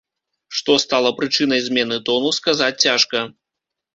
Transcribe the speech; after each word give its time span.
Што 0.59 0.77
стала 0.83 1.09
прычынай 1.19 1.61
змены 1.67 1.99
тону, 2.09 2.31
сказаць 2.39 2.73
цяжка. 2.87 3.23